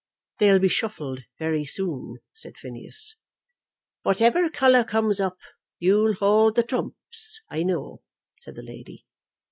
"They'll 0.39 0.57
be 0.57 0.67
shuffled 0.67 1.25
very 1.37 1.63
soon," 1.63 2.21
said 2.33 2.57
Phineas. 2.57 3.17
"Whatever 4.01 4.49
colour 4.49 4.83
comes 4.83 5.19
up, 5.19 5.37
you'll 5.77 6.13
hold 6.15 6.57
trumps, 6.67 7.39
I 7.51 7.61
know," 7.61 7.99
said 8.39 8.55
the 8.55 8.63
lady. 8.63 9.05